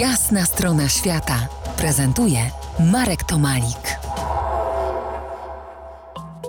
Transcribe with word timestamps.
Jasna 0.00 0.46
strona 0.46 0.88
świata 0.88 1.48
prezentuje 1.76 2.38
Marek 2.92 3.24
Tomalik. 3.24 3.98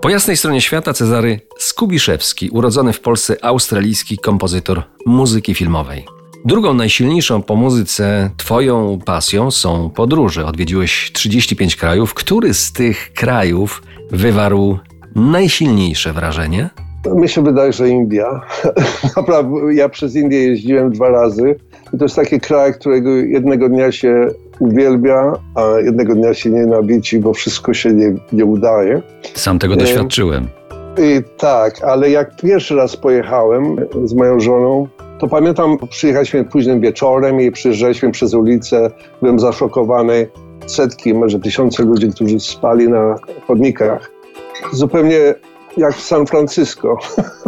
Po 0.00 0.08
jasnej 0.08 0.36
stronie 0.36 0.60
świata 0.60 0.92
Cezary 0.92 1.40
Skubiszewski, 1.58 2.50
urodzony 2.50 2.92
w 2.92 3.00
Polsce 3.00 3.44
australijski 3.44 4.18
kompozytor 4.18 4.82
muzyki 5.06 5.54
filmowej. 5.54 6.06
Drugą 6.44 6.74
najsilniejszą 6.74 7.42
po 7.42 7.56
muzyce 7.56 8.30
Twoją 8.36 8.98
pasją 9.04 9.50
są 9.50 9.90
podróże. 9.90 10.46
Odwiedziłeś 10.46 11.10
35 11.12 11.76
krajów. 11.76 12.14
Który 12.14 12.54
z 12.54 12.72
tych 12.72 13.12
krajów 13.12 13.82
wywarł 14.10 14.78
najsilniejsze 15.14 16.12
wrażenie? 16.12 16.70
Mi 17.10 17.28
się 17.28 17.44
wydaje, 17.44 17.72
że 17.72 17.88
India. 17.88 18.40
Naprawdę, 19.16 19.74
ja 19.74 19.88
przez 19.88 20.16
Indię 20.16 20.38
jeździłem 20.38 20.92
dwa 20.92 21.08
razy. 21.08 21.54
I 21.94 21.98
to 21.98 22.04
jest 22.04 22.16
taki 22.16 22.40
kraj, 22.40 22.74
którego 22.74 23.10
jednego 23.10 23.68
dnia 23.68 23.92
się 23.92 24.28
uwielbia, 24.58 25.32
a 25.54 25.80
jednego 25.80 26.14
dnia 26.14 26.34
się 26.34 26.50
nienawidzi, 26.50 27.18
bo 27.18 27.34
wszystko 27.34 27.74
się 27.74 27.92
nie, 27.92 28.14
nie 28.32 28.44
udaje. 28.44 29.02
Sam 29.34 29.58
tego 29.58 29.76
doświadczyłem. 29.76 30.48
I 30.98 31.22
tak, 31.38 31.82
ale 31.84 32.10
jak 32.10 32.36
pierwszy 32.36 32.74
raz 32.76 32.96
pojechałem 32.96 33.76
z 34.04 34.14
moją 34.14 34.40
żoną, 34.40 34.88
to 35.18 35.28
pamiętam, 35.28 35.76
przyjechaliśmy 35.90 36.44
późnym 36.44 36.80
wieczorem 36.80 37.40
i 37.40 37.50
przyjeżdżaliśmy 37.50 38.10
przez 38.10 38.34
ulicę, 38.34 38.90
byłem 39.20 39.40
zaszokowany. 39.40 40.28
Setki, 40.66 41.14
może 41.14 41.40
tysiące 41.40 41.82
ludzi, 41.82 42.10
którzy 42.10 42.40
spali 42.40 42.88
na 42.88 43.16
chodnikach. 43.46 44.10
Zupełnie 44.72 45.34
jak 45.76 45.94
w 45.94 46.02
San 46.02 46.26
Francisco, 46.26 46.96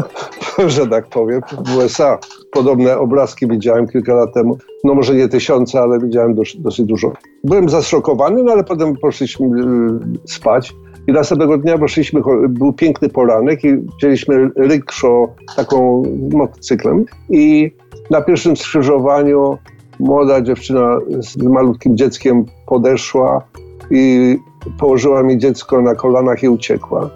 że 0.66 0.86
tak 0.86 1.06
powiem, 1.06 1.40
w 1.64 1.76
USA. 1.76 2.18
Podobne 2.52 2.98
obrazki 2.98 3.46
widziałem 3.48 3.88
kilka 3.88 4.14
lat 4.14 4.34
temu. 4.34 4.58
No 4.84 4.94
może 4.94 5.14
nie 5.14 5.28
tysiące, 5.28 5.80
ale 5.80 5.98
widziałem 5.98 6.34
dosyć, 6.58 6.86
dużo. 6.86 7.12
Byłem 7.44 7.68
zaszokowany, 7.68 8.42
no 8.42 8.52
ale 8.52 8.64
potem 8.64 8.96
poszliśmy 8.96 9.46
y, 9.46 10.28
spać. 10.28 10.74
I 11.06 11.12
następnego 11.12 11.58
dnia 11.58 11.78
poszliśmy, 11.78 12.20
był 12.48 12.72
piękny 12.72 13.08
poranek 13.08 13.64
i 13.64 13.76
wzięliśmy 13.98 14.50
rickshaw, 14.56 15.28
taką 15.56 16.02
motocyklem 16.32 17.04
i 17.30 17.72
na 18.10 18.22
pierwszym 18.22 18.56
skrzyżowaniu 18.56 19.58
młoda 20.00 20.40
dziewczyna 20.40 20.98
z 21.18 21.36
malutkim 21.36 21.96
dzieckiem 21.96 22.44
podeszła 22.66 23.42
i 23.90 24.36
położyła 24.78 25.22
mi 25.22 25.38
dziecko 25.38 25.82
na 25.82 25.94
kolanach 25.94 26.42
i 26.42 26.48
uciekła. 26.48 27.10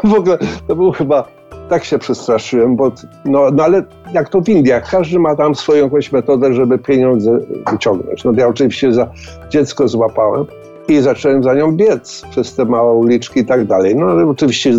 w 0.14 0.14
ogóle 0.14 0.38
to 0.68 0.76
był 0.76 0.92
chyba, 0.92 1.28
tak 1.68 1.84
się 1.84 1.98
przestraszyłem, 1.98 2.76
bo 2.76 2.92
no, 3.24 3.50
no 3.52 3.64
ale 3.64 3.82
jak 4.12 4.28
to 4.28 4.40
w 4.40 4.48
Indiach, 4.48 4.90
każdy 4.90 5.18
ma 5.18 5.36
tam 5.36 5.54
swoją 5.54 5.84
jakąś 5.84 6.12
metodę, 6.12 6.54
żeby 6.54 6.78
pieniądze 6.78 7.38
wyciągnąć. 7.72 8.24
No 8.24 8.32
ja 8.36 8.48
oczywiście 8.48 8.92
za 8.92 9.08
dziecko 9.50 9.88
złapałem 9.88 10.46
i 10.88 11.00
zacząłem 11.00 11.42
za 11.42 11.54
nią 11.54 11.72
biec 11.72 12.22
przez 12.30 12.54
te 12.54 12.64
małe 12.64 12.92
uliczki 12.92 13.40
i 13.40 13.44
tak 13.44 13.64
dalej. 13.64 13.96
No 13.96 14.06
ale 14.06 14.26
oczywiście 14.26 14.72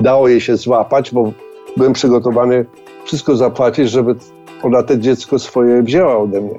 dało 0.00 0.28
jej 0.28 0.40
się 0.40 0.56
złapać, 0.56 1.12
bo 1.12 1.32
byłem 1.76 1.92
przygotowany 1.92 2.64
wszystko 3.04 3.36
zapłacić, 3.36 3.90
żeby 3.90 4.14
ona 4.62 4.82
te 4.82 4.98
dziecko 4.98 5.38
swoje 5.38 5.82
wzięła 5.82 6.18
ode 6.18 6.40
mnie. 6.40 6.58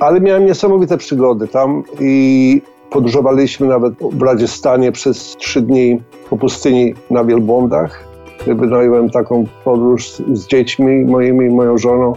Ale 0.00 0.20
miałem 0.20 0.46
niesamowite 0.46 0.98
przygody 0.98 1.48
tam 1.48 1.82
i 2.00 2.62
podróżowaliśmy 2.90 3.66
nawet 3.66 3.94
w 4.12 4.22
Radzistanie 4.22 4.92
przez 4.92 5.36
trzy 5.36 5.62
dni 5.62 6.00
po 6.34 6.38
pustyni 6.38 6.94
na 7.10 7.24
wielbłądach. 7.24 8.04
Wynająłem 8.46 9.10
taką 9.10 9.44
podróż 9.64 10.08
z 10.32 10.46
dziećmi 10.46 11.04
moimi, 11.04 11.50
moją 11.50 11.78
żoną. 11.78 12.12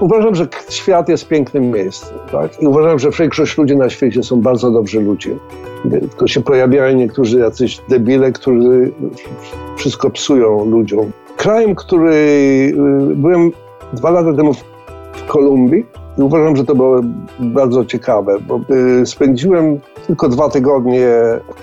Uważam, 0.00 0.34
że 0.34 0.46
świat 0.68 1.08
jest 1.08 1.28
pięknym 1.28 1.70
miejscem. 1.70 2.18
Tak? 2.32 2.62
I 2.62 2.66
uważam, 2.66 2.98
że 2.98 3.10
większość 3.10 3.58
ludzi 3.58 3.76
na 3.76 3.90
świecie 3.90 4.22
są 4.22 4.40
bardzo 4.40 4.70
dobrzy 4.70 5.00
ludzie. 5.00 5.36
Tylko 5.90 6.28
się 6.28 6.40
pojawiają 6.40 6.96
niektórzy 6.96 7.38
jacyś 7.38 7.80
debile, 7.88 8.32
którzy 8.32 8.92
wszystko 9.76 10.10
psują 10.10 10.64
ludziom. 10.64 11.10
Krajem, 11.36 11.74
który 11.74 12.14
y, 12.14 12.74
byłem 13.14 13.50
dwa 13.92 14.10
lata 14.10 14.32
temu 14.32 14.54
w 14.54 15.26
Kolumbii 15.26 15.86
i 16.18 16.22
uważam, 16.22 16.56
że 16.56 16.64
to 16.64 16.74
było 16.74 17.00
bardzo 17.40 17.84
ciekawe, 17.84 18.36
bo 18.48 18.60
y, 19.00 19.06
spędziłem 19.06 19.80
tylko 20.06 20.28
dwa 20.28 20.48
tygodnie 20.48 21.08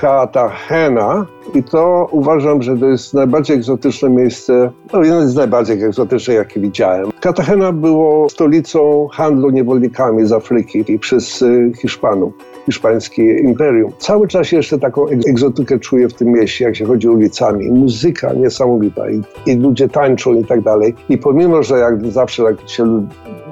Cartagena 0.01 1.25
i 1.53 1.63
to 1.63 2.07
uważam, 2.11 2.61
że 2.61 2.77
to 2.77 2.85
jest 2.85 3.13
najbardziej 3.13 3.55
egzotyczne 3.55 4.09
miejsce, 4.09 4.71
no 4.93 5.03
jedno 5.03 5.27
z 5.27 5.35
najbardziej 5.35 5.83
egzotycznych, 5.83 6.37
jakie 6.37 6.59
widziałem. 6.59 7.11
Cartagena 7.23 7.71
było 7.71 8.29
stolicą 8.29 9.07
handlu 9.11 9.49
niewolnikami 9.49 10.25
z 10.25 10.31
Afryki 10.31 10.91
i 10.91 10.99
przez 10.99 11.41
y, 11.41 11.71
Hiszpanów 11.81 12.33
hiszpańskie 12.65 13.37
imperium. 13.37 13.91
Cały 13.97 14.27
czas 14.27 14.51
jeszcze 14.51 14.79
taką 14.79 15.07
egzotykę 15.07 15.79
czuję 15.79 16.09
w 16.09 16.13
tym 16.13 16.27
mieście, 16.27 16.65
jak 16.65 16.75
się 16.75 16.85
chodzi 16.85 17.09
ulicami. 17.09 17.71
Muzyka 17.71 18.33
niesamowita 18.33 19.09
i, 19.09 19.21
i 19.45 19.55
ludzie 19.55 19.89
tańczą 19.89 20.33
i 20.33 20.45
tak 20.45 20.61
dalej. 20.61 20.95
I 21.09 21.17
pomimo, 21.17 21.63
że 21.63 21.79
jak 21.79 22.05
zawsze 22.11 22.43
jak 22.43 22.69
się 22.69 23.07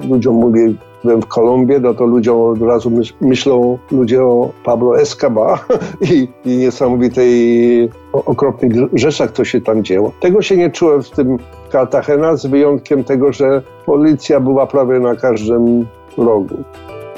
ludziom 0.08 0.34
mówi 0.34 0.76
byłem 1.04 1.22
w 1.22 1.26
Kolumbii, 1.26 1.80
no 1.80 1.94
to 1.94 2.04
ludziom 2.04 2.40
od 2.40 2.62
razu 2.62 2.92
myślą 3.20 3.78
ludzie 3.90 4.22
o 4.22 4.50
Pablo 4.64 5.00
Escobar 5.00 5.58
i, 6.12 6.28
i 6.44 6.56
niesamowitej 6.56 7.90
okropnych 8.12 8.72
rzeczach, 8.92 9.30
co 9.30 9.44
się 9.44 9.60
tam 9.60 9.84
dzieło. 9.84 10.12
Tego 10.20 10.42
się 10.42 10.56
nie 10.56 10.70
czułem 10.70 11.02
w 11.02 11.10
tym 11.10 11.38
Cartagena, 11.72 12.36
z 12.36 12.46
wyjątkiem 12.46 13.04
tego, 13.04 13.32
że 13.32 13.62
policja 13.86 14.40
była 14.40 14.66
prawie 14.66 15.00
na 15.00 15.16
każdym 15.16 15.86
rogu. 16.18 16.56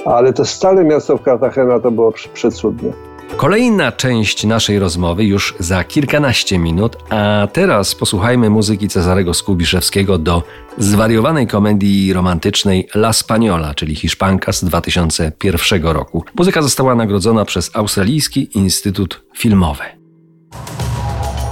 Ale 0.04 0.32
to 0.32 0.44
stare 0.44 0.84
miasto 0.84 1.16
w 1.16 1.22
Cartagena 1.22 1.80
to 1.80 1.90
było 1.90 2.12
przecudne. 2.34 3.13
Kolejna 3.36 3.92
część 3.92 4.44
naszej 4.44 4.78
rozmowy 4.78 5.24
już 5.24 5.54
za 5.58 5.84
kilkanaście 5.84 6.58
minut, 6.58 6.96
a 7.10 7.48
teraz 7.52 7.94
posłuchajmy 7.94 8.50
muzyki 8.50 8.88
Cezarego 8.88 9.34
Skubiszewskiego 9.34 10.18
do 10.18 10.42
zwariowanej 10.78 11.46
komedii 11.46 12.12
romantycznej 12.12 12.88
La 12.94 13.12
Spaniola, 13.12 13.74
czyli 13.74 13.94
Hiszpanka 13.94 14.52
z 14.52 14.64
2001 14.64 15.82
roku. 15.82 16.24
Muzyka 16.34 16.62
została 16.62 16.94
nagrodzona 16.94 17.44
przez 17.44 17.70
Australijski 17.76 18.58
Instytut 18.58 19.24
Filmowy. 19.36 19.84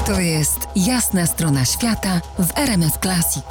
To 0.07 0.21
jest 0.21 0.69
jasna 0.77 1.27
strona 1.27 1.65
świata 1.65 2.21
w 2.39 2.59
RMS 2.59 2.99
Classic. 3.03 3.45